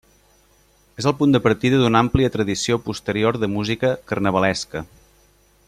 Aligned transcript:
És 1.01 1.07
el 1.11 1.13
punt 1.19 1.35
de 1.35 1.41
partida 1.47 1.81
d'una 1.83 2.01
àmplia 2.05 2.31
tradició 2.37 2.79
posterior 2.89 3.39
de 3.45 3.51
música 3.57 3.93
carnavalesca. 4.13 4.83